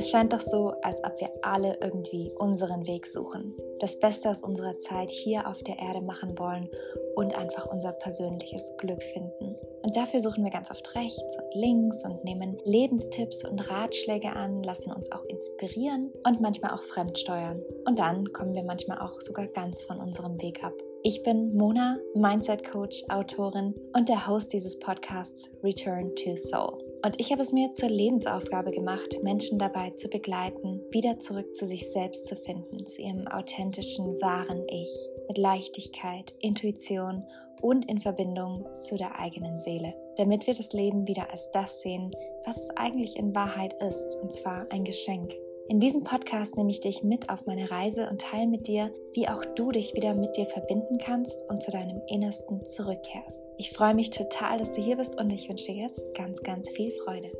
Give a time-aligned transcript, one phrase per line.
[0.00, 4.42] Es scheint doch so, als ob wir alle irgendwie unseren Weg suchen, das Beste aus
[4.42, 6.70] unserer Zeit hier auf der Erde machen wollen
[7.16, 9.56] und einfach unser persönliches Glück finden.
[9.82, 14.62] Und dafür suchen wir ganz oft rechts und links und nehmen Lebenstipps und Ratschläge an,
[14.62, 17.60] lassen uns auch inspirieren und manchmal auch fremdsteuern.
[17.84, 20.72] Und dann kommen wir manchmal auch sogar ganz von unserem Weg ab.
[21.02, 26.89] Ich bin Mona, Mindset Coach, Autorin und der Host dieses Podcasts Return to Soul.
[27.02, 31.64] Und ich habe es mir zur Lebensaufgabe gemacht, Menschen dabei zu begleiten, wieder zurück zu
[31.64, 34.90] sich selbst zu finden, zu ihrem authentischen, wahren Ich,
[35.26, 37.24] mit Leichtigkeit, Intuition
[37.62, 42.10] und in Verbindung zu der eigenen Seele, damit wir das Leben wieder als das sehen,
[42.44, 45.34] was es eigentlich in Wahrheit ist, und zwar ein Geschenk.
[45.70, 49.28] In diesem Podcast nehme ich dich mit auf meine Reise und teile mit dir, wie
[49.28, 53.46] auch du dich wieder mit dir verbinden kannst und zu deinem Innersten zurückkehrst.
[53.56, 56.68] Ich freue mich total, dass du hier bist und ich wünsche dir jetzt ganz, ganz
[56.70, 57.30] viel Freude.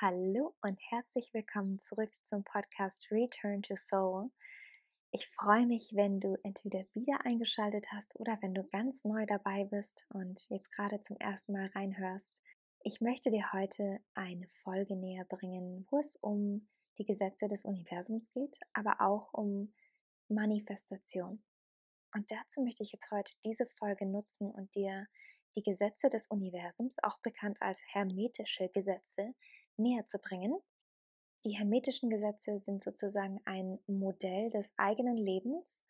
[0.00, 4.32] Hallo und herzlich willkommen zurück zum Podcast Return to Soul.
[5.12, 9.62] Ich freue mich, wenn du entweder wieder eingeschaltet hast oder wenn du ganz neu dabei
[9.62, 12.34] bist und jetzt gerade zum ersten Mal reinhörst.
[12.88, 18.30] Ich möchte dir heute eine Folge näher bringen, wo es um die Gesetze des Universums
[18.30, 19.74] geht, aber auch um
[20.28, 21.42] Manifestation.
[22.14, 25.08] Und dazu möchte ich jetzt heute diese Folge nutzen und dir
[25.56, 29.34] die Gesetze des Universums, auch bekannt als hermetische Gesetze,
[29.76, 30.56] näher zu bringen.
[31.44, 35.82] Die hermetischen Gesetze sind sozusagen ein Modell des eigenen Lebens,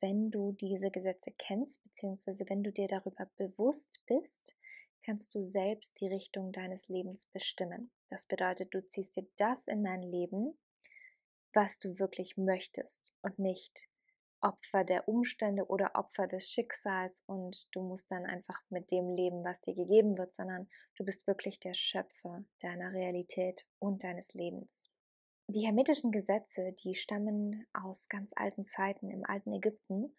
[0.00, 4.56] wenn du diese Gesetze kennst, beziehungsweise wenn du dir darüber bewusst bist,
[5.04, 7.90] kannst du selbst die Richtung deines Lebens bestimmen.
[8.08, 10.58] Das bedeutet, du ziehst dir das in dein Leben,
[11.52, 13.88] was du wirklich möchtest und nicht
[14.42, 19.44] Opfer der Umstände oder Opfer des Schicksals und du musst dann einfach mit dem leben,
[19.44, 24.90] was dir gegeben wird, sondern du bist wirklich der Schöpfer deiner Realität und deines Lebens.
[25.48, 30.16] Die hermetischen Gesetze, die stammen aus ganz alten Zeiten im alten Ägypten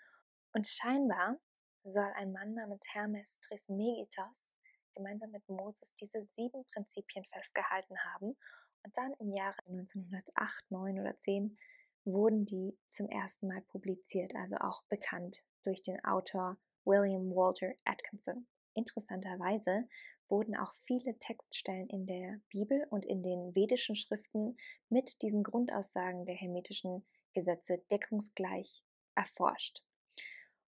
[0.53, 1.39] und scheinbar
[1.83, 4.55] soll ein Mann namens Hermes Trismegistos
[4.93, 8.37] gemeinsam mit Moses diese sieben Prinzipien festgehalten haben.
[8.83, 11.57] Und dann im Jahre 1908, 9 oder 10
[12.05, 18.47] wurden die zum ersten Mal publiziert, also auch bekannt durch den Autor William Walter Atkinson.
[18.73, 19.87] Interessanterweise
[20.29, 24.57] wurden auch viele Textstellen in der Bibel und in den vedischen Schriften
[24.89, 28.83] mit diesen Grundaussagen der hermetischen Gesetze deckungsgleich
[29.15, 29.83] erforscht.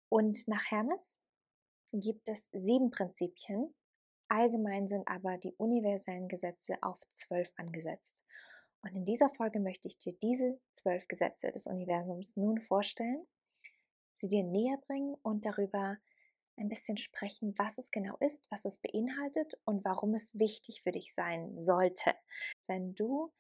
[0.10, 1.18] Und nach Hermes
[1.92, 3.74] gibt es sieben Prinzipien,
[4.34, 8.24] Allgemein sind aber die universellen Gesetze auf zwölf angesetzt.
[8.82, 13.28] Und in dieser Folge möchte ich dir diese zwölf Gesetze des Universums nun vorstellen,
[14.16, 15.98] sie dir näher bringen und darüber
[16.58, 20.92] ein bisschen sprechen, was es genau ist, was es beinhaltet und warum es wichtig für
[20.92, 22.16] dich sein sollte.
[22.66, 23.32] Wenn du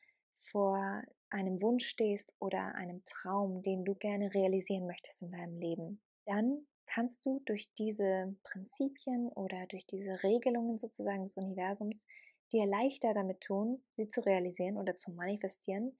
[0.51, 1.01] vor
[1.31, 6.67] einem Wunsch stehst oder einem Traum, den du gerne realisieren möchtest in deinem Leben, dann
[6.85, 12.05] kannst du durch diese Prinzipien oder durch diese Regelungen sozusagen des Universums
[12.51, 15.97] dir leichter damit tun, sie zu realisieren oder zu manifestieren,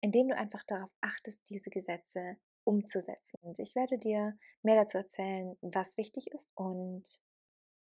[0.00, 3.38] indem du einfach darauf achtest, diese Gesetze umzusetzen.
[3.42, 7.04] Und ich werde dir mehr dazu erzählen, was wichtig ist und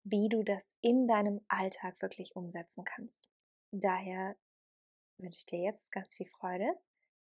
[0.05, 3.29] wie du das in deinem Alltag wirklich umsetzen kannst.
[3.71, 4.37] Daher
[5.19, 6.75] wünsche ich dir jetzt ganz viel Freude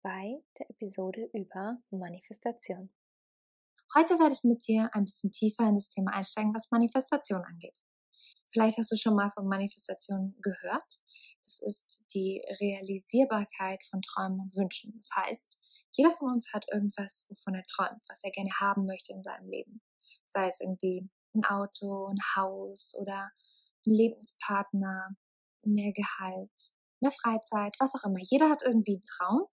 [0.03, 2.91] bei der Episode über Manifestation.
[3.97, 7.79] Heute werde ich mit dir ein bisschen tiefer in das Thema einsteigen, was Manifestation angeht.
[8.53, 10.99] Vielleicht hast du schon mal von Manifestation gehört.
[11.45, 14.95] Das ist die Realisierbarkeit von Träumen und Wünschen.
[14.97, 15.61] Das heißt,
[15.93, 19.49] jeder von uns hat irgendwas, wovon er träumt, was er gerne haben möchte in seinem
[19.49, 19.81] Leben.
[20.27, 23.31] Sei es irgendwie ein Auto, ein Haus oder
[23.87, 25.11] ein Lebenspartner,
[25.63, 28.19] mehr Gehalt, mehr Freizeit, was auch immer.
[28.21, 29.47] Jeder hat irgendwie einen Traum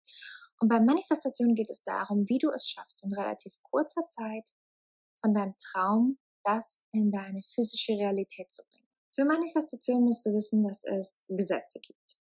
[0.60, 4.44] und bei Manifestation geht es darum, wie du es schaffst, in relativ kurzer Zeit
[5.20, 8.88] von deinem Traum das in deine physische Realität zu bringen.
[9.10, 12.18] Für Manifestation musst du wissen, dass es Gesetze gibt.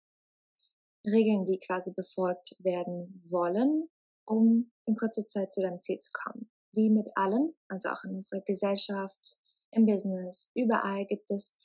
[1.06, 3.90] Regeln, die quasi befolgt werden wollen,
[4.26, 6.50] um in kurzer Zeit zu deinem Ziel zu kommen.
[6.72, 9.38] Wie mit allem, also auch in unserer Gesellschaft,
[9.72, 11.56] im Business, überall gibt es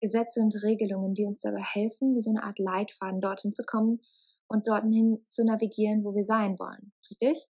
[0.00, 4.00] Gesetze und Regelungen, die uns dabei helfen, wie so eine Art Leitfaden dorthin zu kommen,
[4.48, 6.92] und dorthin zu navigieren, wo wir sein wollen.
[7.10, 7.46] Richtig?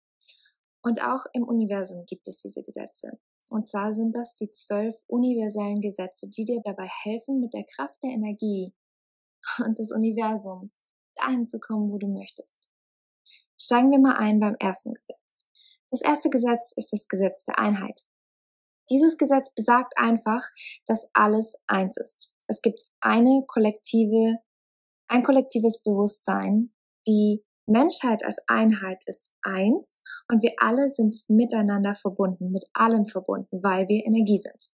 [0.82, 3.18] Und auch im Universum gibt es diese Gesetze.
[3.48, 7.96] Und zwar sind das die zwölf universellen Gesetze, die dir dabei helfen, mit der Kraft
[8.02, 8.74] der Energie
[9.64, 10.86] und des Universums
[11.16, 12.70] dahin zu kommen, wo du möchtest.
[13.56, 15.48] Steigen wir mal ein beim ersten Gesetz.
[15.90, 18.00] Das erste Gesetz ist das Gesetz der Einheit.
[18.90, 20.42] Dieses Gesetz besagt einfach,
[20.86, 22.34] dass alles eins ist.
[22.46, 24.38] Es gibt eine kollektive,
[25.08, 26.73] ein kollektives Bewusstsein.
[27.06, 33.62] Die Menschheit als Einheit ist eins und wir alle sind miteinander verbunden, mit allem verbunden,
[33.62, 34.70] weil wir Energie sind.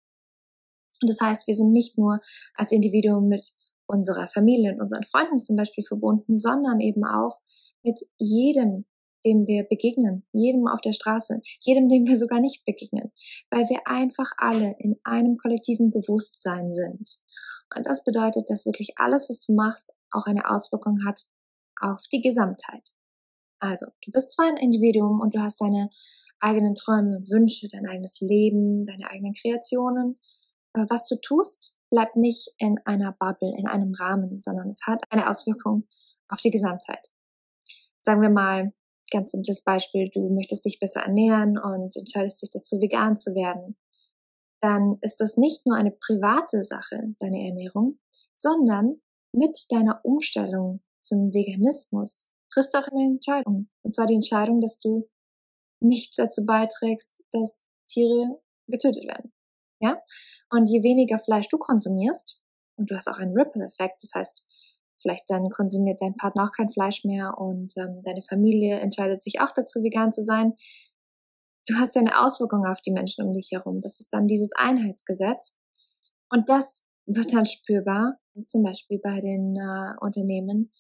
[1.03, 2.21] Das heißt, wir sind nicht nur
[2.55, 3.53] als Individuum mit
[3.87, 7.41] unserer Familie und unseren Freunden zum Beispiel verbunden, sondern eben auch
[7.82, 8.87] mit jedem,
[9.25, 13.12] dem wir begegnen, jedem auf der Straße, jedem, dem wir sogar nicht begegnen,
[13.50, 17.19] weil wir einfach alle in einem kollektiven Bewusstsein sind.
[17.75, 21.25] Und das bedeutet, dass wirklich alles, was du machst, auch eine Auswirkung hat
[21.81, 22.91] auf die Gesamtheit.
[23.59, 25.91] Also, du bist zwar ein Individuum und du hast deine
[26.38, 30.19] eigenen Träume und Wünsche, dein eigenes Leben, deine eigenen Kreationen,
[30.73, 35.03] aber was du tust, bleibt nicht in einer Bubble, in einem Rahmen, sondern es hat
[35.11, 35.88] eine Auswirkung
[36.29, 37.09] auf die Gesamtheit.
[37.99, 38.73] Sagen wir mal,
[39.11, 43.77] ganz simples Beispiel, du möchtest dich besser ernähren und entscheidest dich dazu, vegan zu werden.
[44.62, 47.99] Dann ist das nicht nur eine private Sache, deine Ernährung,
[48.37, 49.00] sondern
[49.32, 53.68] mit deiner Umstellung zum Veganismus triffst du auch eine Entscheidung.
[53.82, 55.08] Und zwar die Entscheidung, dass du
[55.80, 59.32] nicht dazu beiträgst, dass Tiere getötet werden.
[59.80, 60.00] Ja?
[60.50, 62.40] Und je weniger Fleisch du konsumierst,
[62.76, 64.46] und du hast auch einen Ripple-Effekt, das heißt,
[65.02, 69.40] vielleicht dann konsumiert dein Partner auch kein Fleisch mehr und ähm, deine Familie entscheidet sich
[69.40, 70.54] auch dazu, vegan zu sein.
[71.66, 73.80] Du hast ja eine Auswirkung auf die Menschen um dich herum.
[73.82, 75.56] Das ist dann dieses Einheitsgesetz.
[76.30, 80.72] Und das wird dann spürbar, zum Beispiel bei den äh, Unternehmen,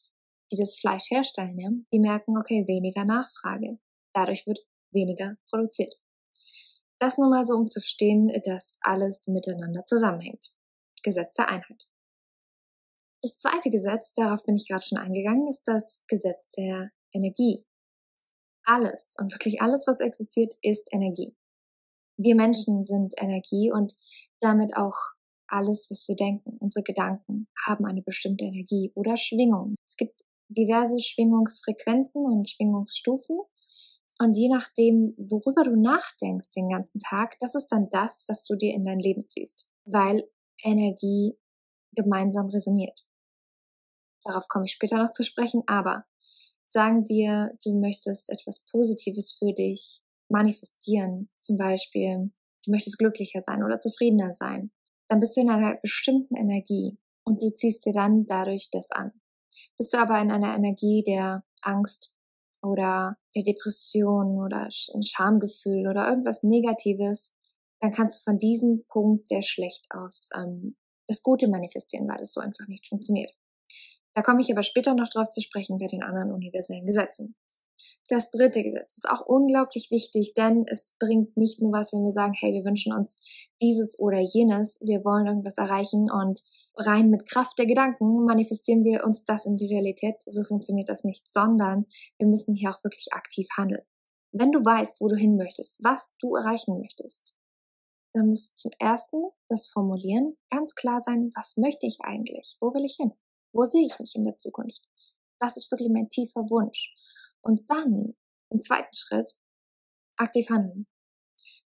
[0.50, 1.58] die das Fleisch herstellen.
[1.58, 1.70] Ja?
[1.92, 3.78] Die merken, okay, weniger Nachfrage.
[4.14, 4.60] Dadurch wird
[4.92, 5.94] weniger produziert.
[6.98, 10.54] Das nur mal so, um zu verstehen, dass alles miteinander zusammenhängt.
[11.02, 11.88] Gesetz der Einheit.
[13.22, 17.64] Das zweite Gesetz, darauf bin ich gerade schon eingegangen, ist das Gesetz der Energie.
[18.64, 21.34] Alles und wirklich alles, was existiert, ist Energie.
[22.18, 23.94] Wir Menschen sind Energie und
[24.40, 24.96] damit auch
[25.48, 26.56] alles, was wir denken.
[26.58, 29.74] Unsere Gedanken haben eine bestimmte Energie oder Schwingung.
[29.88, 30.20] Es gibt
[30.50, 33.38] diverse Schwingungsfrequenzen und Schwingungsstufen
[34.18, 38.54] und je nachdem, worüber du nachdenkst den ganzen Tag, das ist dann das, was du
[38.54, 40.28] dir in dein Leben ziehst, weil
[40.62, 41.38] Energie
[41.92, 43.06] gemeinsam resoniert.
[44.24, 46.04] Darauf komme ich später noch zu sprechen, aber
[46.66, 52.30] sagen wir, du möchtest etwas Positives für dich manifestieren, zum Beispiel,
[52.64, 54.70] du möchtest glücklicher sein oder zufriedener sein,
[55.08, 59.19] dann bist du in einer bestimmten Energie und du ziehst dir dann dadurch das an.
[59.80, 62.12] Bist du aber in einer Energie der Angst
[62.60, 67.34] oder der Depression oder ein Schamgefühl oder irgendwas Negatives,
[67.80, 70.76] dann kannst du von diesem Punkt sehr schlecht aus ähm,
[71.08, 73.32] das Gute manifestieren, weil es so einfach nicht funktioniert.
[74.12, 77.34] Da komme ich aber später noch drauf zu sprechen bei den anderen universellen Gesetzen.
[78.10, 82.12] Das dritte Gesetz ist auch unglaublich wichtig, denn es bringt nicht nur was, wenn wir
[82.12, 83.18] sagen, hey, wir wünschen uns
[83.62, 86.42] dieses oder jenes, wir wollen irgendwas erreichen und
[86.80, 90.16] rein mit Kraft der Gedanken manifestieren wir uns das in die Realität.
[90.26, 91.86] So funktioniert das nicht, sondern
[92.18, 93.84] wir müssen hier auch wirklich aktiv handeln.
[94.32, 97.36] Wenn du weißt, wo du hin möchtest, was du erreichen möchtest,
[98.14, 102.56] dann musst du zum ersten das formulieren, ganz klar sein, was möchte ich eigentlich?
[102.60, 103.12] Wo will ich hin?
[103.52, 104.82] Wo sehe ich mich in der Zukunft?
[105.40, 106.94] Was ist wirklich mein tiefer Wunsch?
[107.42, 108.14] Und dann,
[108.50, 109.32] im zweiten Schritt,
[110.16, 110.86] aktiv handeln.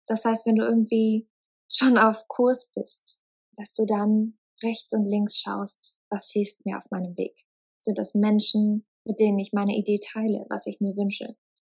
[0.07, 1.29] Das heißt, wenn du irgendwie
[1.71, 3.21] schon auf Kurs bist,
[3.57, 7.45] dass du dann rechts und links schaust, was hilft mir auf meinem Weg?
[7.81, 11.37] Sind das Menschen, mit denen ich meine Idee teile, was ich mir wünsche?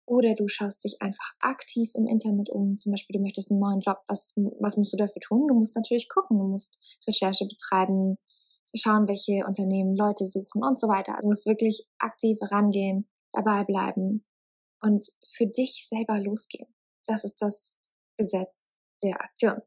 [0.08, 2.78] Oder du schaust dich einfach aktiv im Internet um.
[2.78, 3.98] Zum Beispiel, du möchtest einen neuen Job.
[4.08, 5.48] Was, was musst du dafür tun?
[5.48, 6.38] Du musst natürlich gucken.
[6.38, 8.18] Du musst Recherche betreiben,
[8.76, 11.18] schauen, welche Unternehmen Leute suchen und so weiter.
[11.22, 14.24] Du musst wirklich aktiv rangehen, dabei bleiben
[14.82, 16.74] und für dich selber losgehen.
[17.08, 17.72] Das ist das
[18.18, 19.62] Gesetz der Aktion.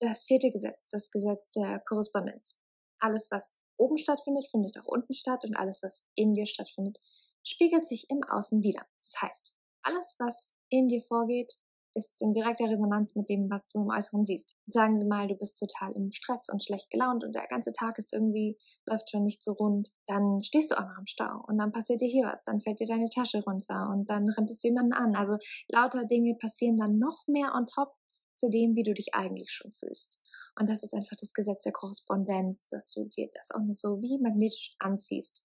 [0.00, 2.58] Das vierte Gesetz, das Gesetz der Korrespondenz.
[3.00, 6.98] Alles, was oben stattfindet, findet auch unten statt und alles, was in dir stattfindet,
[7.42, 8.86] spiegelt sich im Außen wieder.
[9.02, 11.54] Das heißt, alles, was in dir vorgeht,
[11.94, 14.56] ist in direkter Resonanz mit dem, was du im Äußeren siehst.
[14.66, 17.98] Sagen wir mal, du bist total im Stress und schlecht gelaunt und der ganze Tag
[17.98, 19.92] ist irgendwie, läuft schon nicht so rund.
[20.06, 22.80] Dann stehst du auch noch im Stau und dann passiert dir hier was, dann fällt
[22.80, 25.16] dir deine Tasche runter und dann rempelst du jemanden an.
[25.16, 25.36] Also
[25.68, 27.92] lauter Dinge passieren dann noch mehr on top
[28.40, 30.20] zu dem, wie du dich eigentlich schon fühlst.
[30.58, 34.18] Und das ist einfach das Gesetz der Korrespondenz, dass du dir das auch so wie
[34.18, 35.44] magnetisch anziehst.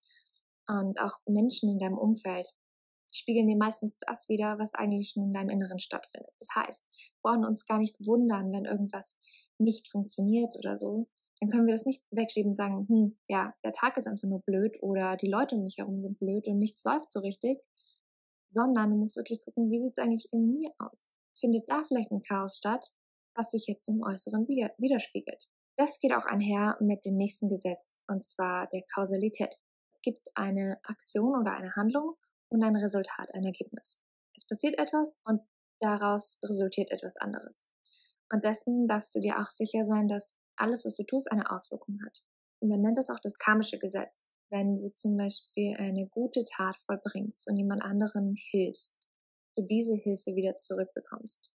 [0.67, 2.49] Und auch Menschen in deinem Umfeld
[3.13, 6.31] spiegeln dir meistens das wieder, was eigentlich schon in deinem Inneren stattfindet.
[6.39, 9.17] Das heißt, wir brauchen uns gar nicht wundern, wenn irgendwas
[9.57, 11.07] nicht funktioniert oder so.
[11.39, 14.41] Dann können wir das nicht wegschieben und sagen, hm, ja, der Tag ist einfach nur
[14.41, 17.59] blöd oder die Leute um mich herum sind blöd und nichts läuft so richtig,
[18.49, 21.13] sondern du musst wirklich gucken, wie sieht es eigentlich in mir aus?
[21.39, 22.93] Findet da vielleicht ein Chaos statt,
[23.35, 25.47] was sich jetzt im Äußeren widerspiegelt.
[25.77, 29.53] Das geht auch einher mit dem nächsten Gesetz, und zwar der Kausalität.
[29.91, 32.15] Es gibt eine Aktion oder eine Handlung
[32.49, 34.01] und ein Resultat, ein Ergebnis.
[34.37, 35.41] Es passiert etwas und
[35.81, 37.73] daraus resultiert etwas anderes.
[38.31, 41.97] Und dessen darfst du dir auch sicher sein, dass alles, was du tust, eine Auswirkung
[42.05, 42.23] hat.
[42.59, 44.33] Und man nennt das auch das karmische Gesetz.
[44.49, 49.09] Wenn du zum Beispiel eine gute Tat vollbringst und jemand anderen hilfst,
[49.55, 51.51] du diese Hilfe wieder zurückbekommst.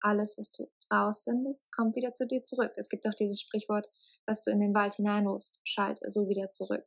[0.00, 2.72] Alles, was du raussendest, kommt wieder zu dir zurück.
[2.76, 3.88] Es gibt auch dieses Sprichwort,
[4.26, 6.84] was du in den Wald hineinrufst, schallt so wieder zurück.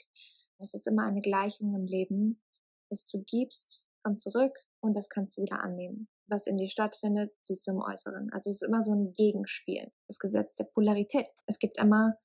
[0.58, 2.42] Das ist immer eine Gleichung im Leben.
[2.90, 6.08] Was du gibst, kommt zurück und das kannst du wieder annehmen.
[6.28, 8.32] Was in dir stattfindet, siehst du im Äußeren.
[8.32, 9.92] Also es ist immer so ein Gegenspiel.
[10.08, 11.28] Das Gesetz der Polarität.
[11.46, 12.18] Es gibt immer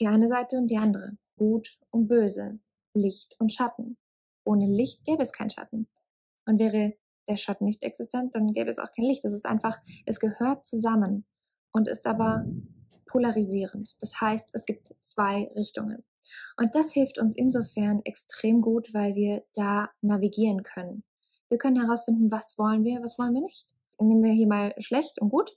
[0.00, 1.16] die eine Seite und die andere.
[1.36, 2.58] Gut und böse.
[2.94, 3.96] Licht und Schatten.
[4.44, 5.88] Ohne Licht gäbe es keinen Schatten.
[6.46, 6.94] Und wäre
[7.28, 9.24] der Schatten nicht existent, dann gäbe es auch kein Licht.
[9.24, 11.24] Es ist einfach, es gehört zusammen
[11.72, 12.44] und ist aber
[13.06, 13.96] polarisierend.
[14.00, 16.04] Das heißt, es gibt zwei Richtungen.
[16.56, 21.04] Und das hilft uns insofern extrem gut, weil wir da navigieren können.
[21.48, 23.66] Wir können herausfinden, was wollen wir, was wollen wir nicht.
[24.00, 25.56] Nehmen wir hier mal schlecht und gut.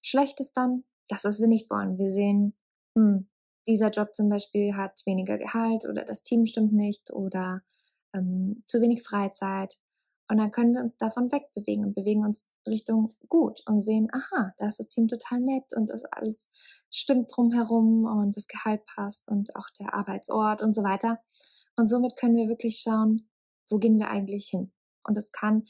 [0.00, 1.98] Schlecht ist dann das, was wir nicht wollen.
[1.98, 2.54] Wir sehen,
[2.94, 3.28] hm,
[3.66, 7.62] dieser Job zum Beispiel hat weniger Gehalt oder das Team stimmt nicht oder
[8.14, 9.78] ähm, zu wenig Freizeit.
[10.28, 14.54] Und dann können wir uns davon wegbewegen und bewegen uns Richtung gut und sehen, aha,
[14.58, 16.50] da ist das Team total nett und das alles
[16.90, 21.18] stimmt drumherum und das Gehalt passt und auch der Arbeitsort und so weiter.
[21.76, 23.28] Und somit können wir wirklich schauen,
[23.68, 24.72] wo gehen wir eigentlich hin?
[25.06, 25.64] Und es kann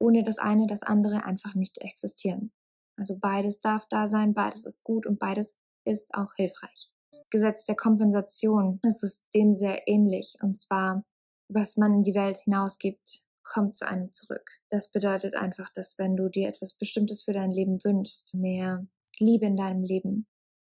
[0.00, 2.52] ohne das eine das andere einfach nicht existieren.
[2.96, 6.90] Also beides darf da sein, beides ist gut und beides ist auch hilfreich.
[7.12, 10.36] Das Gesetz der Kompensation ist dem sehr ähnlich.
[10.42, 11.04] Und zwar,
[11.48, 14.48] was man in die Welt hinausgibt, kommt zu einem zurück.
[14.70, 18.86] Das bedeutet einfach, dass wenn du dir etwas Bestimmtes für dein Leben wünschst, mehr
[19.18, 20.26] Liebe in deinem Leben,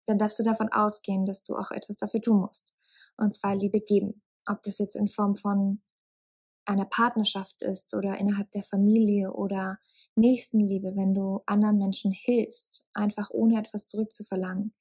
[0.06, 2.74] dann darfst du davon ausgehen, dass du auch etwas dafür tun musst.
[3.16, 4.22] Und zwar Liebe geben.
[4.46, 5.82] Ob das jetzt in Form von
[6.64, 9.78] einer Partnerschaft ist oder innerhalb der Familie oder
[10.14, 14.72] Nächstenliebe, wenn du anderen Menschen hilfst, einfach ohne etwas zurückzuverlangen,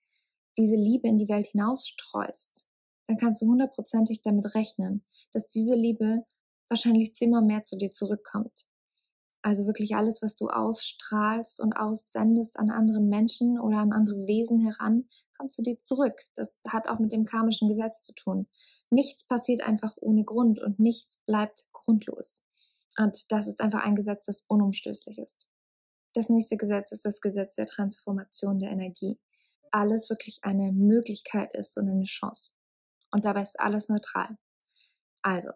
[0.57, 2.67] diese Liebe in die Welt hinausstreust,
[3.07, 6.25] dann kannst du hundertprozentig damit rechnen, dass diese Liebe
[6.69, 8.67] wahrscheinlich zehnmal mehr zu dir zurückkommt.
[9.41, 14.59] Also wirklich alles, was du ausstrahlst und aussendest an andere Menschen oder an andere Wesen
[14.59, 15.07] heran,
[15.37, 16.19] kommt zu dir zurück.
[16.35, 18.47] Das hat auch mit dem karmischen Gesetz zu tun.
[18.89, 22.41] Nichts passiert einfach ohne Grund und nichts bleibt grundlos.
[22.97, 25.47] Und das ist einfach ein Gesetz, das unumstößlich ist.
[26.13, 29.19] Das nächste Gesetz ist das Gesetz der Transformation der Energie.
[29.71, 32.51] Alles wirklich eine Möglichkeit ist und eine Chance.
[33.11, 34.37] Und dabei ist alles neutral.
[35.21, 35.51] Also,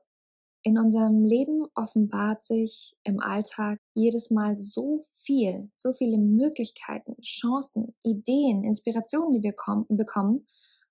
[0.63, 7.95] in unserem Leben offenbart sich im Alltag jedes Mal so viel, so viele Möglichkeiten, Chancen,
[8.03, 9.55] Ideen, Inspirationen, die wir
[9.89, 10.45] bekommen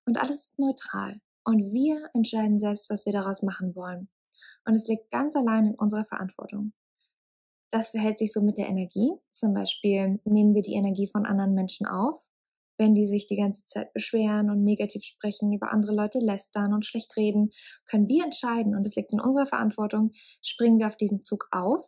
[0.05, 1.21] und alles ist neutral.
[1.43, 4.09] Und wir entscheiden selbst, was wir daraus machen wollen.
[4.65, 6.73] Und es liegt ganz allein in unserer Verantwortung.
[7.71, 9.13] Das verhält sich so mit der Energie.
[9.31, 12.30] Zum Beispiel nehmen wir die Energie von anderen Menschen auf
[12.81, 16.83] wenn die sich die ganze Zeit beschweren und negativ sprechen, über andere Leute lästern und
[16.83, 17.51] schlecht reden,
[17.85, 20.11] können wir entscheiden, und es liegt in unserer Verantwortung,
[20.41, 21.85] springen wir auf diesen Zug auf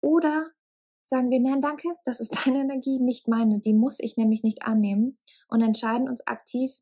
[0.00, 0.50] oder
[1.02, 4.62] sagen wir, nein, danke, das ist deine Energie, nicht meine, die muss ich nämlich nicht
[4.62, 6.72] annehmen und entscheiden uns aktiv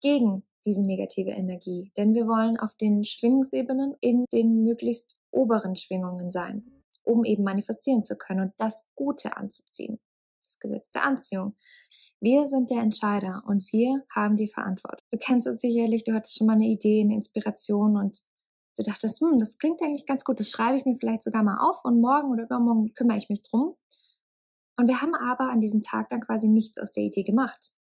[0.00, 6.30] gegen diese negative Energie, denn wir wollen auf den Schwingungsebenen in den möglichst oberen Schwingungen
[6.30, 10.00] sein, um eben manifestieren zu können und das Gute anzuziehen.
[10.46, 11.56] Das Gesetz der Anziehung.
[12.24, 15.04] Wir sind der Entscheider und wir haben die Verantwortung.
[15.10, 18.22] Du kennst es sicherlich, du hattest schon mal eine Idee, eine Inspiration und
[18.78, 21.58] du dachtest, hm, das klingt eigentlich ganz gut, das schreibe ich mir vielleicht sogar mal
[21.58, 23.76] auf und morgen oder übermorgen kümmere ich mich drum.
[24.78, 27.72] Und wir haben aber an diesem Tag dann quasi nichts aus der Idee gemacht,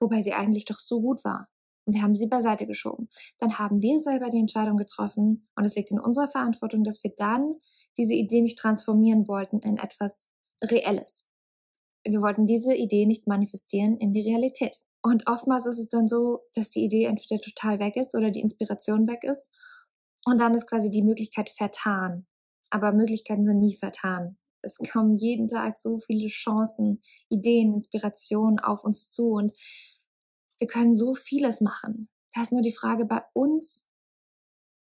[0.00, 1.46] wobei sie eigentlich doch so gut war.
[1.86, 3.08] Und wir haben sie beiseite geschoben.
[3.38, 7.12] Dann haben wir selber die Entscheidung getroffen und es liegt in unserer Verantwortung, dass wir
[7.16, 7.60] dann
[7.96, 10.26] diese Idee nicht transformieren wollten in etwas
[10.64, 11.28] Reelles
[12.04, 14.80] wir wollten diese Idee nicht manifestieren in die Realität.
[15.02, 18.40] Und oftmals ist es dann so, dass die Idee entweder total weg ist oder die
[18.40, 19.50] Inspiration weg ist.
[20.24, 22.26] Und dann ist quasi die Möglichkeit vertan.
[22.70, 24.38] Aber Möglichkeiten sind nie vertan.
[24.62, 29.52] Es kommen jeden Tag so viele Chancen, Ideen, Inspirationen auf uns zu und
[30.58, 32.08] wir können so vieles machen.
[32.32, 33.86] Da ist nur die Frage bei uns,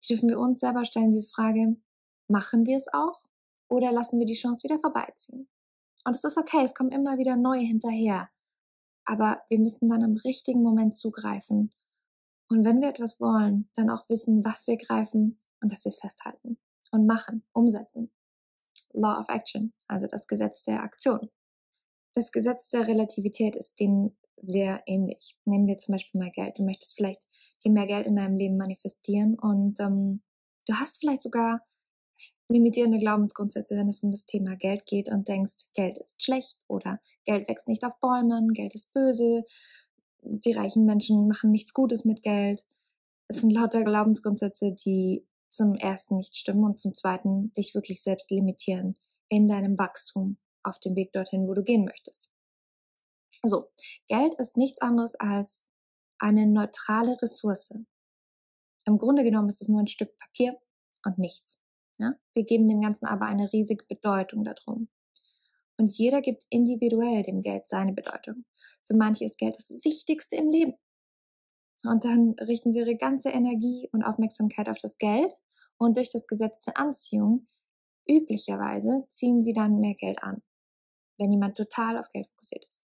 [0.08, 1.76] dürfen wir uns selber stellen, diese Frage,
[2.28, 3.26] machen wir es auch
[3.68, 5.48] oder lassen wir die Chance wieder vorbeiziehen?
[6.04, 8.28] Und es ist okay, es kommen immer wieder neue hinterher.
[9.04, 11.73] Aber wir müssen dann im richtigen Moment zugreifen.
[12.49, 16.00] Und wenn wir etwas wollen, dann auch wissen, was wir greifen und dass wir es
[16.00, 16.59] festhalten
[16.90, 18.12] und machen, umsetzen.
[18.92, 21.30] Law of Action, also das Gesetz der Aktion.
[22.14, 25.38] Das Gesetz der Relativität ist dem sehr ähnlich.
[25.44, 26.59] Nehmen wir zum Beispiel mal Geld.
[26.59, 27.23] Du möchtest vielleicht
[27.64, 30.23] dir mehr Geld in deinem Leben manifestieren und ähm,
[30.66, 31.62] du hast vielleicht sogar
[32.52, 37.00] limitierende Glaubensgrundsätze, wenn es um das Thema Geld geht und denkst, Geld ist schlecht oder
[37.25, 39.44] Geld wächst nicht auf Bäumen, Geld ist böse,
[40.23, 42.64] die reichen Menschen machen nichts Gutes mit Geld.
[43.28, 48.30] Es sind lauter Glaubensgrundsätze, die zum ersten nicht stimmen und zum zweiten dich wirklich selbst
[48.30, 48.97] limitieren
[49.28, 52.30] in deinem Wachstum auf dem Weg dorthin, wo du gehen möchtest.
[53.42, 53.68] Also,
[54.09, 55.64] Geld ist nichts anderes als
[56.18, 57.75] eine neutrale Ressource.
[58.85, 60.56] Im Grunde genommen ist es nur ein Stück Papier
[61.04, 61.62] und nichts.
[62.02, 62.14] Ja?
[62.35, 64.88] Wir geben dem Ganzen aber eine riesige Bedeutung darum.
[65.78, 68.44] Und jeder gibt individuell dem Geld seine Bedeutung.
[68.82, 70.75] Für manche ist Geld das Wichtigste im Leben.
[71.85, 75.32] Und dann richten sie ihre ganze Energie und Aufmerksamkeit auf das Geld
[75.78, 77.49] und durch das Gesetz der Anziehung
[78.09, 80.42] üblicherweise ziehen sie dann mehr Geld an,
[81.18, 82.82] wenn jemand total auf Geld fokussiert ist.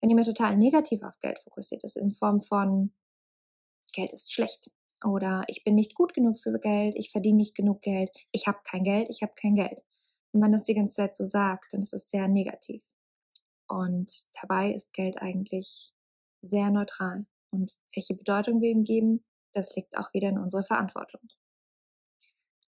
[0.00, 2.92] Wenn jemand total negativ auf Geld fokussiert ist, in Form von
[3.92, 4.70] Geld ist schlecht
[5.04, 8.58] oder ich bin nicht gut genug für Geld, ich verdiene nicht genug Geld, ich habe
[8.64, 9.78] kein Geld, ich habe kein Geld.
[10.32, 12.84] Wenn man das die ganze Zeit so sagt, dann ist es sehr negativ.
[13.68, 15.92] Und dabei ist Geld eigentlich
[16.42, 17.26] sehr neutral.
[17.50, 21.20] Und welche Bedeutung wir ihm geben, das liegt auch wieder in unserer Verantwortung.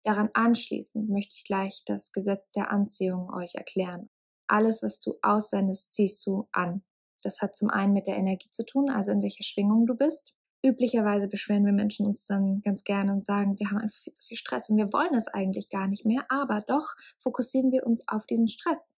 [0.05, 4.09] Daran anschließend möchte ich gleich das Gesetz der Anziehung euch erklären.
[4.47, 6.83] Alles, was du aussendest, ziehst du an.
[7.23, 10.35] Das hat zum einen mit der Energie zu tun, also in welcher Schwingung du bist.
[10.63, 14.25] Üblicherweise beschweren wir Menschen uns dann ganz gerne und sagen, wir haben einfach viel zu
[14.25, 18.07] viel Stress und wir wollen es eigentlich gar nicht mehr, aber doch fokussieren wir uns
[18.09, 18.97] auf diesen Stress.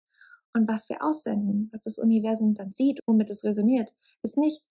[0.53, 4.63] Und was wir aussenden, was das Universum dann sieht, womit es resoniert, ist nicht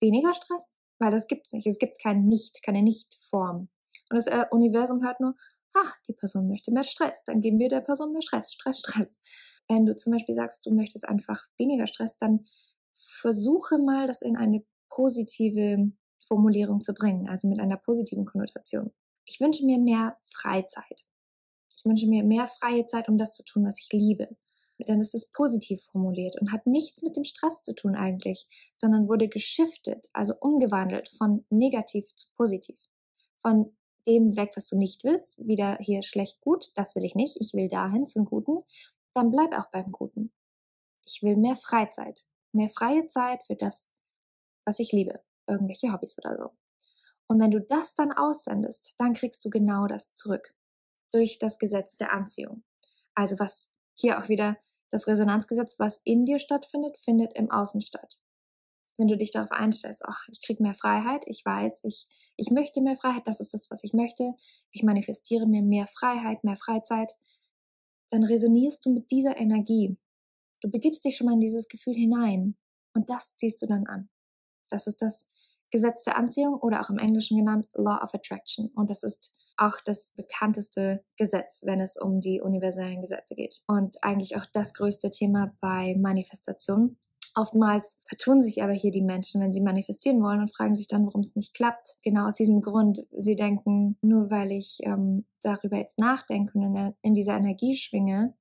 [0.00, 1.66] weniger Stress, weil das gibt es nicht.
[1.66, 3.68] Es gibt kein Nicht, keine Nicht-Form.
[4.10, 5.34] Und das äh, Universum hört nur,
[5.74, 9.18] ach, die Person möchte mehr Stress, dann geben wir der Person mehr Stress, Stress, Stress.
[9.68, 12.46] Wenn du zum Beispiel sagst, du möchtest einfach weniger Stress, dann
[12.94, 15.92] versuche mal, das in eine positive
[16.28, 18.92] Formulierung zu bringen, also mit einer positiven Konnotation.
[19.24, 21.06] Ich wünsche mir mehr Freizeit.
[21.76, 24.36] Ich wünsche mir mehr freie Zeit, um das zu tun, was ich liebe.
[24.86, 29.08] Dann ist es positiv formuliert und hat nichts mit dem Stress zu tun eigentlich, sondern
[29.08, 32.78] wurde geschiftet, also umgewandelt von negativ zu positiv.
[33.38, 33.76] Von
[34.06, 37.54] dem weg, was du nicht willst, wieder hier schlecht gut, das will ich nicht, ich
[37.54, 38.62] will dahin zum Guten,
[39.14, 40.32] dann bleib auch beim Guten.
[41.04, 43.92] Ich will mehr Freizeit, mehr freie Zeit für das,
[44.64, 46.50] was ich liebe, irgendwelche Hobbys oder so.
[47.26, 50.54] Und wenn du das dann aussendest, dann kriegst du genau das zurück
[51.12, 52.64] durch das Gesetz der Anziehung.
[53.14, 54.56] Also was hier auch wieder
[54.90, 58.18] das Resonanzgesetz, was in dir stattfindet, findet im Außen statt
[58.98, 62.80] wenn du dich darauf einstellst, ach, ich kriege mehr Freiheit, ich weiß, ich, ich möchte
[62.82, 64.34] mehr Freiheit, das ist das, was ich möchte,
[64.72, 67.12] ich manifestiere mir mehr Freiheit, mehr Freizeit,
[68.10, 69.96] dann resonierst du mit dieser Energie.
[70.60, 72.56] Du begibst dich schon mal in dieses Gefühl hinein
[72.92, 74.10] und das ziehst du dann an.
[74.68, 75.26] Das ist das
[75.70, 78.70] Gesetz der Anziehung oder auch im Englischen genannt Law of Attraction.
[78.74, 83.62] Und das ist auch das bekannteste Gesetz, wenn es um die universellen Gesetze geht.
[83.66, 86.96] Und eigentlich auch das größte Thema bei Manifestation.
[87.34, 91.06] Oftmals vertun sich aber hier die Menschen, wenn sie manifestieren wollen und fragen sich dann,
[91.06, 91.94] warum es nicht klappt.
[92.02, 93.06] Genau aus diesem Grund.
[93.10, 97.76] Sie denken, nur weil ich ähm, darüber jetzt nachdenke und in, der, in dieser Energie
[97.76, 98.34] schwinge,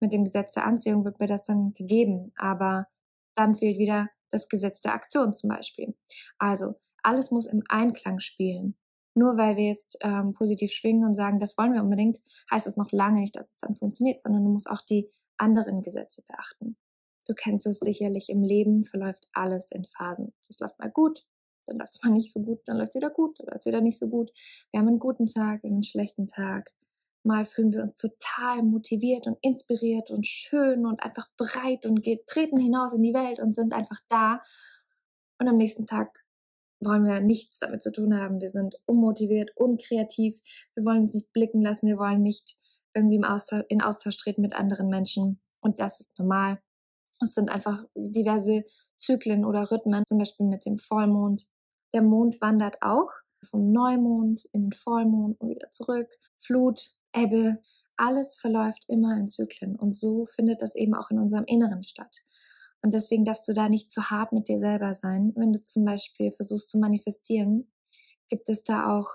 [0.00, 2.32] mit dem Gesetz der Anziehung wird mir das dann gegeben.
[2.36, 2.88] Aber
[3.36, 5.94] dann fehlt wieder das Gesetz der Aktion zum Beispiel.
[6.38, 8.76] Also alles muss im Einklang spielen.
[9.14, 12.18] Nur weil wir jetzt ähm, positiv schwingen und sagen, das wollen wir unbedingt,
[12.50, 15.82] heißt es noch lange nicht, dass es dann funktioniert, sondern du musst auch die anderen
[15.82, 16.76] Gesetze beachten.
[17.26, 20.32] Du kennst es sicherlich, im Leben verläuft alles in Phasen.
[20.48, 21.24] Es läuft mal gut,
[21.66, 23.66] dann läuft es mal nicht so gut, dann läuft es wieder gut, dann läuft es
[23.66, 24.32] wieder nicht so gut.
[24.70, 26.70] Wir haben einen guten Tag, wir haben einen schlechten Tag.
[27.24, 32.58] Mal fühlen wir uns total motiviert und inspiriert und schön und einfach breit und treten
[32.58, 34.40] hinaus in die Welt und sind einfach da.
[35.38, 36.22] Und am nächsten Tag
[36.80, 38.40] wollen wir nichts damit zu tun haben.
[38.40, 40.40] Wir sind unmotiviert, unkreativ.
[40.74, 41.86] Wir wollen uns nicht blicken lassen.
[41.86, 42.56] Wir wollen nicht
[42.94, 45.40] irgendwie im Austausch, in Austausch treten mit anderen Menschen.
[45.60, 46.60] Und das ist normal.
[47.22, 48.64] Es sind einfach diverse
[48.98, 51.46] Zyklen oder Rhythmen, zum Beispiel mit dem Vollmond.
[51.94, 53.10] Der Mond wandert auch
[53.48, 56.08] vom Neumond in den Vollmond und wieder zurück.
[56.36, 57.58] Flut, Ebbe,
[57.96, 59.76] alles verläuft immer in Zyklen.
[59.76, 62.18] Und so findet das eben auch in unserem Inneren statt.
[62.82, 65.32] Und deswegen darfst du da nicht zu hart mit dir selber sein.
[65.36, 67.70] Wenn du zum Beispiel versuchst zu manifestieren,
[68.28, 69.08] gibt es da auch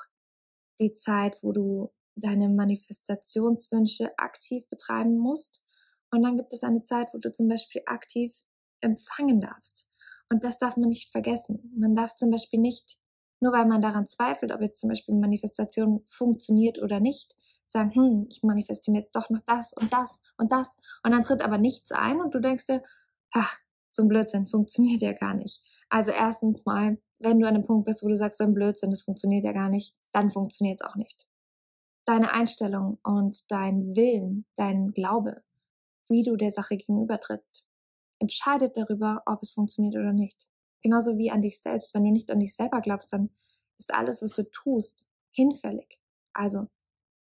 [0.80, 5.64] die Zeit, wo du deine Manifestationswünsche aktiv betreiben musst
[6.12, 8.34] und dann gibt es eine Zeit, wo du zum Beispiel aktiv
[8.82, 9.90] empfangen darfst.
[10.30, 11.74] Und das darf man nicht vergessen.
[11.78, 12.98] Man darf zum Beispiel nicht,
[13.40, 17.36] nur weil man daran zweifelt, ob jetzt zum Beispiel Manifestation funktioniert oder nicht,
[17.70, 20.78] sagen, hm, ich manifestiere jetzt doch noch das und das und das.
[21.04, 22.84] Und dann tritt aber nichts ein und du denkst dir,
[23.32, 23.58] ach,
[23.90, 25.62] so ein Blödsinn funktioniert ja gar nicht.
[25.90, 28.92] Also erstens mal, wenn du an einem Punkt bist, wo du sagst, so ein Blödsinn,
[28.92, 31.26] das funktioniert ja gar nicht, dann funktioniert es auch nicht.
[32.06, 35.42] Deine Einstellung und dein Willen, dein Glaube,
[36.08, 37.66] wie du der Sache gegenübertrittst,
[38.20, 40.48] entscheidet darüber, ob es funktioniert oder nicht.
[40.82, 41.94] Genauso wie an dich selbst.
[41.94, 43.30] Wenn du nicht an dich selber glaubst, dann
[43.78, 46.00] ist alles, was du tust, hinfällig.
[46.34, 46.68] Also,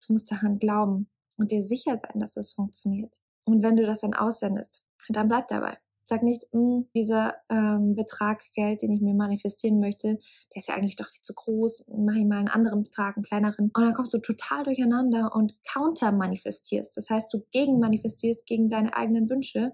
[0.06, 3.14] du musst daran glauben und dir sicher sein, dass es funktioniert.
[3.44, 5.78] Und wenn du das dann aussendest, dann bleib dabei.
[6.06, 10.18] Sag nicht, hm, dieser ähm, Betrag Geld, den ich mir manifestieren möchte,
[10.54, 11.86] der ist ja eigentlich doch viel zu groß.
[11.96, 13.70] Mach ich mal einen anderen Betrag, einen kleineren.
[13.74, 16.94] Und dann kommst du total durcheinander und counter manifestierst.
[16.96, 19.72] Das heißt, du gegen manifestierst gegen deine eigenen Wünsche,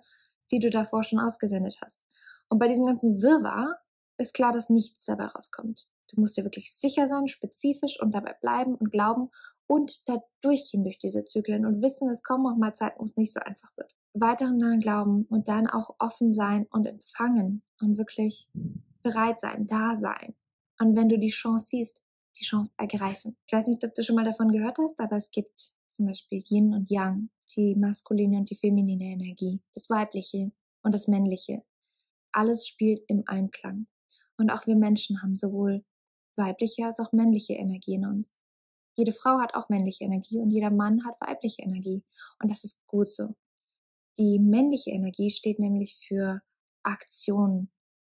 [0.53, 2.01] die du davor schon ausgesendet hast.
[2.49, 3.81] Und bei diesem ganzen Wirrwarr
[4.19, 5.90] ist klar, dass nichts dabei rauskommt.
[6.12, 9.31] Du musst dir wirklich sicher sein, spezifisch und dabei bleiben und glauben
[9.70, 13.16] und da durchgehen durch diese Zyklen und wissen, es kommen auch mal Zeiten, wo es
[13.16, 17.98] nicht so einfach wird weiterhin daran glauben und dann auch offen sein und empfangen und
[17.98, 18.48] wirklich
[19.02, 20.35] bereit sein, da sein.
[20.78, 22.02] Und wenn du die Chance siehst,
[22.38, 23.37] die Chance ergreifen.
[23.46, 26.42] Ich weiß nicht, ob du schon mal davon gehört hast, aber es gibt zum Beispiel
[26.48, 30.52] Yin und Yang, die maskuline und die feminine Energie, das weibliche
[30.83, 31.62] und das männliche.
[32.33, 33.88] Alles spielt im Einklang.
[34.38, 35.85] Und auch wir Menschen haben sowohl
[36.37, 38.40] weibliche als auch männliche Energie in uns.
[39.00, 42.04] Jede Frau hat auch männliche Energie und jeder Mann hat weibliche Energie.
[42.38, 43.34] Und das ist gut so.
[44.18, 46.42] Die männliche Energie steht nämlich für
[46.82, 47.70] Aktion,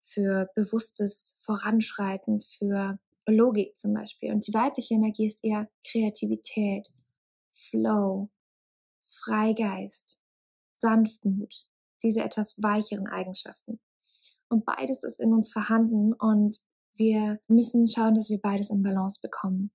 [0.02, 4.32] für bewusstes Voranschreiten, für Logik zum Beispiel.
[4.32, 6.88] Und die weibliche Energie ist eher Kreativität,
[7.52, 8.32] Flow,
[9.04, 10.20] Freigeist,
[10.74, 11.68] Sanftmut,
[12.02, 13.80] diese etwas weicheren Eigenschaften.
[14.50, 16.58] Und beides ist in uns vorhanden und
[16.96, 19.72] wir müssen schauen, dass wir beides in Balance bekommen.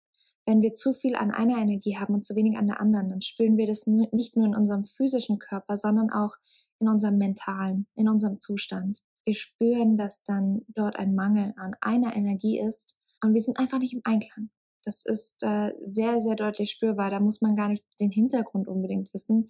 [0.46, 3.20] Wenn wir zu viel an einer Energie haben und zu wenig an der anderen, dann
[3.20, 6.36] spüren wir das nicht nur in unserem physischen Körper, sondern auch
[6.78, 9.02] in unserem mentalen, in unserem Zustand.
[9.24, 13.78] Wir spüren, dass dann dort ein Mangel an einer Energie ist und wir sind einfach
[13.78, 14.50] nicht im Einklang.
[14.84, 17.10] Das ist äh, sehr, sehr deutlich spürbar.
[17.10, 19.48] Da muss man gar nicht den Hintergrund unbedingt wissen.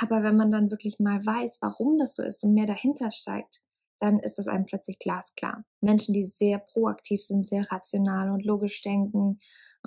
[0.00, 3.60] Aber wenn man dann wirklich mal weiß, warum das so ist und mehr dahinter steigt,
[4.00, 5.64] dann ist es einem plötzlich glasklar.
[5.80, 9.40] Menschen, die sehr proaktiv sind, sehr rational und logisch denken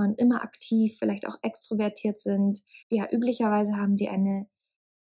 [0.05, 2.61] und immer aktiv, vielleicht auch extrovertiert sind.
[2.89, 4.47] Ja, üblicherweise haben die eine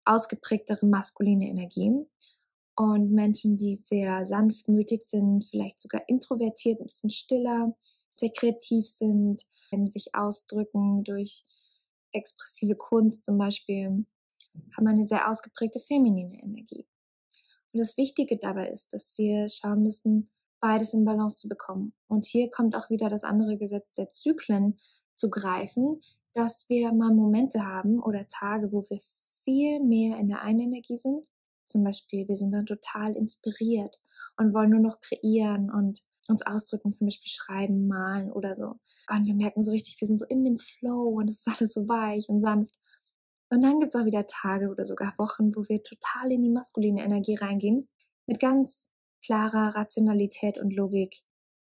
[0.05, 1.93] ausgeprägtere maskuline Energie.
[2.75, 7.77] Und Menschen, die sehr sanftmütig sind, vielleicht sogar introvertiert, ein bisschen stiller,
[8.11, 9.43] sehr kreativ sind,
[9.89, 11.45] sich ausdrücken durch
[12.13, 14.07] expressive Kunst zum Beispiel,
[14.77, 16.87] haben eine sehr ausgeprägte feminine Energie.
[17.73, 20.31] Und das Wichtige dabei ist, dass wir schauen müssen,
[20.63, 21.93] beides in Balance zu bekommen.
[22.09, 24.79] Und hier kommt auch wieder das andere Gesetz der Zyklen
[25.17, 26.01] zu greifen,
[26.35, 28.99] dass wir mal Momente haben oder Tage, wo wir
[29.45, 31.27] viel mehr in der einen Energie sind.
[31.67, 33.99] Zum Beispiel, wir sind dann total inspiriert
[34.37, 38.77] und wollen nur noch kreieren und uns ausdrücken, zum Beispiel schreiben, malen oder so.
[39.11, 41.73] Und wir merken so richtig, wir sind so in dem Flow und es ist alles
[41.73, 42.75] so weich und sanft.
[43.51, 46.51] Und dann gibt es auch wieder Tage oder sogar Wochen, wo wir total in die
[46.51, 47.89] maskuline Energie reingehen,
[48.27, 48.92] mit ganz
[49.25, 51.23] klarer Rationalität und Logik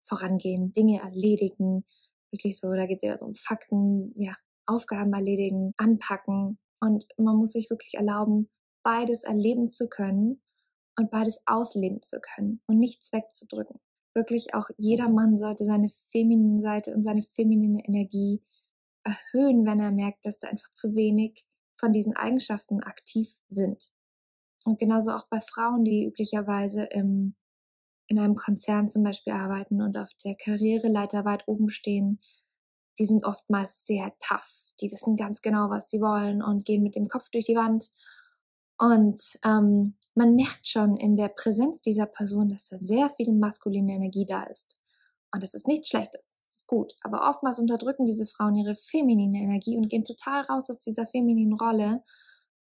[0.03, 1.85] vorangehen, Dinge erledigen,
[2.31, 4.35] wirklich so, da geht es eher so um Fakten, ja,
[4.65, 8.49] Aufgaben erledigen, anpacken und man muss sich wirklich erlauben,
[8.83, 10.41] beides erleben zu können
[10.97, 13.79] und beides ausleben zu können und nichts wegzudrücken.
[14.13, 18.43] Wirklich auch jeder Mann sollte seine feminine Seite und seine feminine Energie
[19.03, 21.45] erhöhen, wenn er merkt, dass da einfach zu wenig
[21.79, 23.91] von diesen Eigenschaften aktiv sind.
[24.65, 27.35] Und genauso auch bei Frauen, die üblicherweise im
[28.13, 32.19] in einem Konzern zum Beispiel arbeiten und auf der Karriereleiter weit oben stehen,
[32.99, 34.71] die sind oftmals sehr tough.
[34.79, 37.89] Die wissen ganz genau, was sie wollen und gehen mit dem Kopf durch die Wand.
[38.77, 43.93] Und ähm, man merkt schon in der Präsenz dieser Person, dass da sehr viel maskuline
[43.93, 44.79] Energie da ist.
[45.33, 46.93] Und das ist nichts Schlechtes, das ist gut.
[47.01, 51.53] Aber oftmals unterdrücken diese Frauen ihre feminine Energie und gehen total raus aus dieser femininen
[51.53, 52.03] Rolle.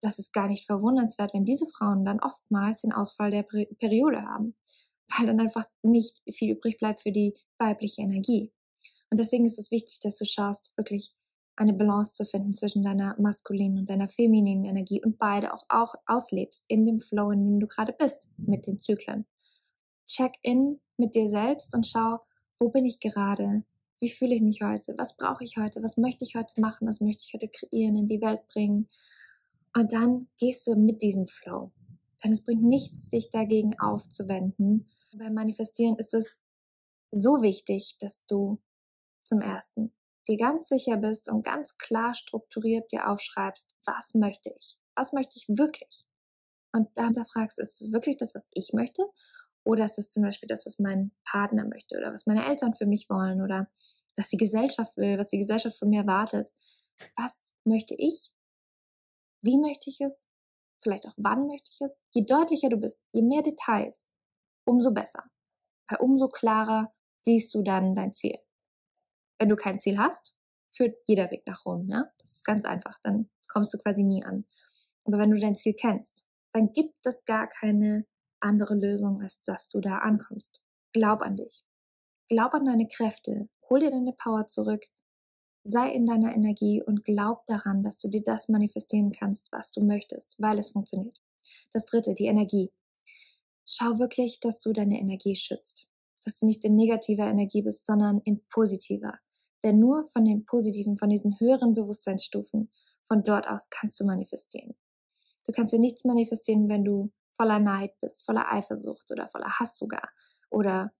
[0.01, 4.55] Das ist gar nicht verwundernswert, wenn diese Frauen dann oftmals den Ausfall der Periode haben
[5.17, 8.51] weil dann einfach nicht viel übrig bleibt für die weibliche Energie.
[9.09, 11.13] Und deswegen ist es wichtig, dass du schaust, wirklich
[11.55, 15.93] eine Balance zu finden zwischen deiner maskulinen und deiner femininen Energie und beide auch, auch
[16.05, 19.25] auslebst in dem Flow, in dem du gerade bist mit den Zyklen.
[20.07, 22.19] Check in mit dir selbst und schau,
[22.59, 23.63] wo bin ich gerade?
[23.99, 24.95] Wie fühle ich mich heute?
[24.97, 25.83] Was brauche ich heute?
[25.83, 26.87] Was möchte ich heute machen?
[26.87, 28.87] Was möchte ich heute kreieren, in die Welt bringen?
[29.75, 31.71] Und dann gehst du mit diesem Flow.
[32.23, 36.37] Denn es bringt nichts, sich dagegen aufzuwenden beim Manifestieren ist es
[37.11, 38.61] so wichtig, dass du
[39.23, 39.93] zum ersten
[40.27, 44.77] dir ganz sicher bist und ganz klar strukturiert dir aufschreibst, was möchte ich?
[44.95, 46.05] Was möchte ich wirklich?
[46.71, 49.03] Und da fragst, ist es wirklich das, was ich möchte?
[49.63, 52.85] Oder ist es zum Beispiel das, was mein Partner möchte oder was meine Eltern für
[52.85, 53.69] mich wollen oder
[54.15, 56.51] was die Gesellschaft will, was die Gesellschaft von mir erwartet?
[57.15, 58.31] Was möchte ich?
[59.41, 60.27] Wie möchte ich es?
[60.81, 62.05] Vielleicht auch wann möchte ich es?
[62.11, 64.13] Je deutlicher du bist, je mehr Details,
[64.69, 65.23] umso besser.
[65.87, 68.37] Weil umso klarer siehst du dann dein Ziel.
[69.39, 70.35] Wenn du kein Ziel hast,
[70.69, 71.89] führt jeder Weg nach Rom.
[71.89, 72.11] Ja?
[72.19, 72.99] Das ist ganz einfach.
[73.01, 74.45] Dann kommst du quasi nie an.
[75.05, 78.05] Aber wenn du dein Ziel kennst, dann gibt es gar keine
[78.39, 80.61] andere Lösung, als dass du da ankommst.
[80.93, 81.63] Glaub an dich.
[82.29, 83.49] Glaub an deine Kräfte.
[83.69, 84.85] Hol dir deine Power zurück.
[85.63, 89.83] Sei in deiner Energie und glaub daran, dass du dir das manifestieren kannst, was du
[89.83, 91.19] möchtest, weil es funktioniert.
[91.73, 92.71] Das dritte, die Energie.
[93.71, 95.87] Schau wirklich, dass du deine Energie schützt.
[96.25, 99.19] Dass du nicht in negativer Energie bist, sondern in positiver.
[99.63, 102.71] Denn nur von den positiven, von diesen höheren Bewusstseinsstufen,
[103.03, 104.75] von dort aus kannst du manifestieren.
[105.45, 109.77] Du kannst dir nichts manifestieren, wenn du voller Neid bist, voller Eifersucht oder voller Hass
[109.77, 110.09] sogar.
[110.49, 110.91] Oder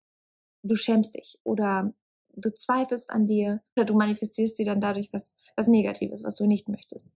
[0.62, 1.94] du schämst dich oder
[2.36, 6.46] du zweifelst an dir oder du manifestierst dir dann dadurch was, was Negatives, was du
[6.46, 7.10] nicht möchtest.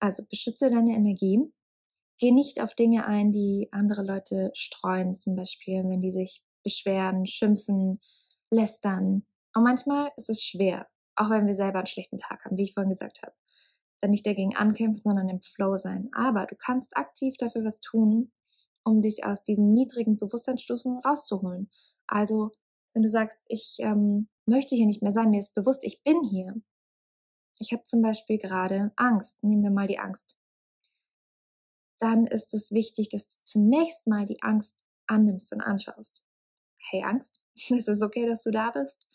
[0.00, 1.40] Also beschütze deine Energie.
[2.18, 7.26] Geh nicht auf Dinge ein, die andere Leute streuen, zum Beispiel, wenn die sich beschweren,
[7.26, 8.00] schimpfen,
[8.50, 9.26] lästern.
[9.54, 12.74] Und manchmal ist es schwer, auch wenn wir selber einen schlechten Tag haben, wie ich
[12.74, 13.34] vorhin gesagt habe.
[14.00, 16.08] Dann nicht dagegen ankämpfen, sondern im Flow sein.
[16.12, 18.32] Aber du kannst aktiv dafür was tun,
[18.84, 21.70] um dich aus diesen niedrigen Bewusstseinsstufen rauszuholen.
[22.06, 22.52] Also
[22.94, 26.22] wenn du sagst, ich ähm, möchte hier nicht mehr sein, mir ist bewusst, ich bin
[26.22, 26.54] hier.
[27.58, 29.42] Ich habe zum Beispiel gerade Angst.
[29.42, 30.38] Nehmen wir mal die Angst.
[31.98, 36.24] Dann ist es wichtig, dass du zunächst mal die Angst annimmst und anschaust.
[36.78, 39.06] Hey Angst, es ist okay, dass du da bist.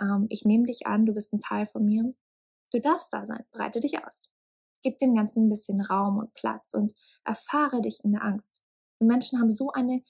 [0.00, 2.14] Ähm, ich nehme dich an, du bist ein Teil von mir.
[2.72, 4.30] Du darfst da sein, breite dich aus.
[4.82, 6.92] Gib dem Ganzen ein bisschen Raum und Platz und
[7.24, 8.62] erfahre dich in der Angst.
[9.00, 10.02] Die Menschen haben so eine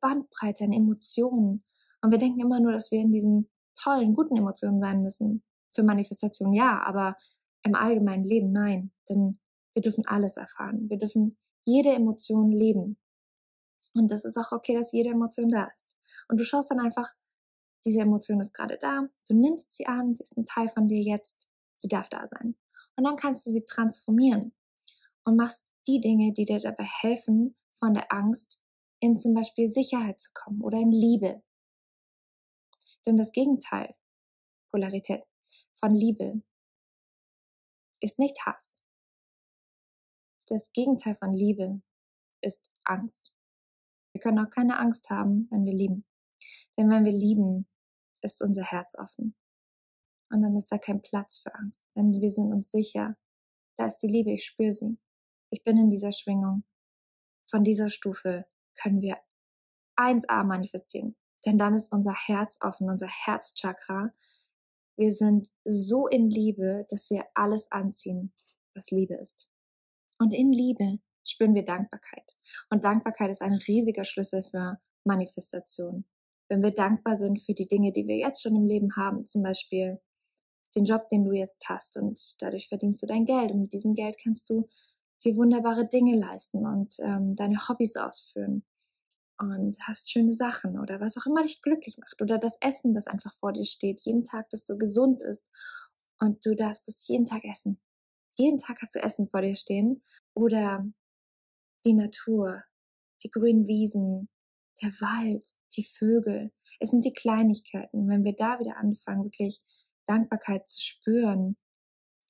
[0.00, 1.64] Bandbreite an Emotionen
[2.02, 5.42] und wir denken immer nur, dass wir in diesen tollen, guten Emotionen sein müssen.
[5.72, 7.16] Für Manifestation ja, aber
[7.62, 8.92] im allgemeinen Leben nein.
[9.08, 9.40] Denn
[9.72, 10.88] wir dürfen alles erfahren.
[10.90, 12.98] Wir dürfen jede Emotion leben.
[13.94, 15.96] Und das ist auch okay, dass jede Emotion da ist.
[16.28, 17.12] Und du schaust dann einfach,
[17.84, 21.00] diese Emotion ist gerade da, du nimmst sie an, sie ist ein Teil von dir
[21.00, 22.56] jetzt, sie darf da sein.
[22.96, 24.52] Und dann kannst du sie transformieren
[25.24, 28.60] und machst die Dinge, die dir dabei helfen, von der Angst
[29.00, 31.42] in zum Beispiel Sicherheit zu kommen oder in Liebe
[33.06, 33.94] denn das Gegenteil,
[34.70, 35.24] Polarität
[35.74, 36.42] von Liebe,
[38.00, 38.82] ist nicht Hass.
[40.48, 41.80] Das Gegenteil von Liebe
[42.42, 43.32] ist Angst.
[44.12, 46.04] Wir können auch keine Angst haben, wenn wir lieben.
[46.76, 47.66] Denn wenn wir lieben,
[48.20, 49.34] ist unser Herz offen.
[50.30, 51.84] Und dann ist da kein Platz für Angst.
[51.96, 53.16] Denn wir sind uns sicher,
[53.76, 54.98] da ist die Liebe, ich spüre sie.
[55.50, 56.64] Ich bin in dieser Schwingung.
[57.46, 59.18] Von dieser Stufe können wir
[59.96, 61.16] 1a manifestieren.
[61.46, 64.12] Denn dann ist unser Herz offen, unser Herzchakra.
[64.96, 68.32] Wir sind so in Liebe, dass wir alles anziehen,
[68.74, 69.48] was Liebe ist.
[70.24, 72.38] Und in Liebe spüren wir Dankbarkeit.
[72.70, 76.06] Und Dankbarkeit ist ein riesiger Schlüssel für Manifestation.
[76.48, 79.42] Wenn wir dankbar sind für die Dinge, die wir jetzt schon im Leben haben, zum
[79.42, 80.00] Beispiel
[80.74, 83.94] den Job, den du jetzt hast und dadurch verdienst du dein Geld und mit diesem
[83.94, 84.66] Geld kannst du
[85.22, 88.64] dir wunderbare Dinge leisten und ähm, deine Hobbys ausführen
[89.38, 93.06] und hast schöne Sachen oder was auch immer dich glücklich macht oder das Essen, das
[93.08, 95.44] einfach vor dir steht, jeden Tag, das so gesund ist
[96.18, 97.78] und du darfst es jeden Tag essen.
[98.36, 100.02] Jeden Tag hast du Essen vor dir stehen
[100.34, 100.84] oder
[101.86, 102.62] die Natur,
[103.22, 104.28] die grünen Wiesen,
[104.82, 105.44] der Wald,
[105.76, 106.52] die Vögel.
[106.80, 108.08] Es sind die Kleinigkeiten.
[108.08, 109.60] Wenn wir da wieder anfangen, wirklich
[110.06, 111.56] Dankbarkeit zu spüren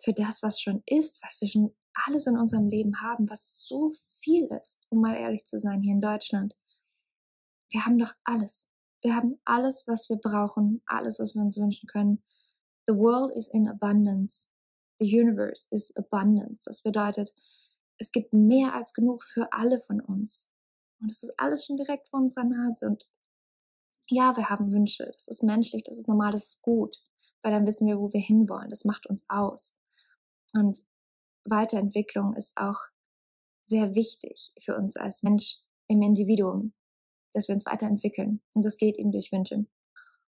[0.02, 3.90] für das, was schon ist, was wir schon alles in unserem Leben haben, was so
[4.20, 6.54] viel ist, um mal ehrlich zu sein, hier in Deutschland,
[7.70, 8.70] wir haben doch alles.
[9.02, 12.22] Wir haben alles, was wir brauchen, alles, was wir uns wünschen können.
[12.86, 14.48] The world is in abundance.
[15.00, 16.64] The universe is abundance.
[16.64, 17.34] Das bedeutet,
[17.98, 20.50] es gibt mehr als genug für alle von uns.
[21.00, 22.86] Und es ist alles schon direkt vor unserer Nase.
[22.86, 23.08] Und
[24.08, 25.10] ja, wir haben Wünsche.
[25.12, 27.02] Das ist menschlich, das ist normal, das ist gut.
[27.42, 28.70] Weil dann wissen wir, wo wir hinwollen.
[28.70, 29.74] Das macht uns aus.
[30.52, 30.84] Und
[31.44, 32.80] Weiterentwicklung ist auch
[33.60, 36.72] sehr wichtig für uns als Mensch im Individuum
[37.34, 38.40] dass wir uns weiterentwickeln.
[38.54, 39.66] Und das geht eben durch Wünsche.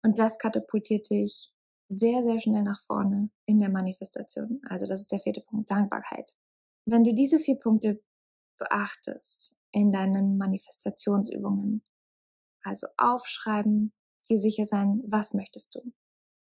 [0.03, 1.51] Und das katapultiert dich
[1.91, 4.61] sehr, sehr schnell nach vorne in der Manifestation.
[4.69, 6.33] Also das ist der vierte Punkt, Dankbarkeit.
[6.85, 8.01] Wenn du diese vier Punkte
[8.57, 11.83] beachtest in deinen Manifestationsübungen,
[12.63, 13.91] also aufschreiben,
[14.29, 15.93] dir sicher sein, was möchtest du?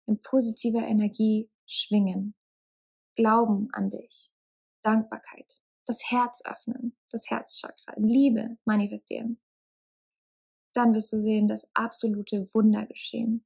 [0.07, 2.35] In positiver Energie schwingen,
[3.15, 4.31] Glauben an dich,
[4.83, 9.39] Dankbarkeit, das Herz öffnen, das Herzchakra, Liebe manifestieren,
[10.73, 13.45] dann wirst du sehen, dass absolute Wunder geschehen.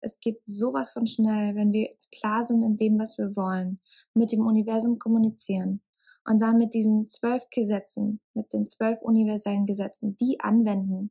[0.00, 3.80] Es geht sowas von schnell, wenn wir klar sind in dem, was wir wollen,
[4.14, 5.82] mit dem Universum kommunizieren
[6.24, 11.10] und dann mit diesen zwölf Gesetzen, mit den zwölf universellen Gesetzen, die anwenden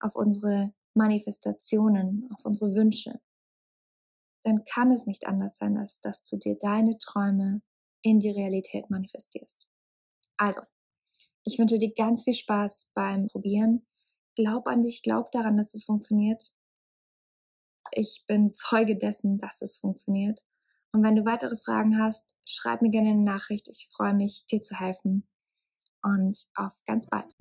[0.00, 3.20] auf unsere Manifestationen, auf unsere Wünsche,
[4.42, 7.62] dann kann es nicht anders sein, als dass du dir deine Träume
[8.02, 9.66] in die Realität manifestierst.
[10.36, 10.60] Also,
[11.44, 13.86] ich wünsche dir ganz viel Spaß beim Probieren.
[14.36, 16.52] Glaub an dich, glaub daran, dass es funktioniert.
[17.92, 20.40] Ich bin Zeuge dessen, dass es funktioniert.
[20.92, 23.68] Und wenn du weitere Fragen hast, schreib mir gerne eine Nachricht.
[23.68, 25.26] Ich freue mich, dir zu helfen.
[26.02, 27.32] Und auf ganz bald.